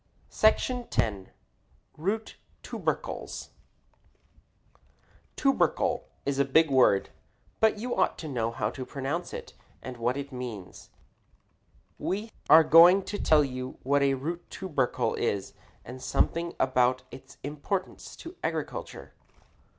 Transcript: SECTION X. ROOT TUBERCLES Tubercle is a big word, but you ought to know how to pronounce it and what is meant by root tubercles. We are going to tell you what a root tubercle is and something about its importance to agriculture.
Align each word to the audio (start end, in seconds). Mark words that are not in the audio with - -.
SECTION 0.31 0.87
X. 0.91 1.29
ROOT 1.95 2.35
TUBERCLES 2.63 3.51
Tubercle 5.35 6.05
is 6.25 6.39
a 6.39 6.43
big 6.43 6.71
word, 6.71 7.11
but 7.59 7.77
you 7.77 7.95
ought 7.95 8.17
to 8.17 8.27
know 8.27 8.49
how 8.49 8.71
to 8.71 8.83
pronounce 8.83 9.31
it 9.31 9.53
and 9.79 9.97
what 9.97 10.17
is 10.17 10.31
meant 10.31 10.89
by 11.99 12.05
root 12.09 12.31
tubercles. 12.31 12.31
We 12.31 12.31
are 12.49 12.63
going 12.63 13.03
to 13.03 13.19
tell 13.19 13.43
you 13.43 13.77
what 13.83 14.01
a 14.01 14.15
root 14.15 14.49
tubercle 14.49 15.13
is 15.13 15.53
and 15.85 16.01
something 16.01 16.55
about 16.59 17.03
its 17.11 17.37
importance 17.43 18.15
to 18.15 18.35
agriculture. 18.43 19.13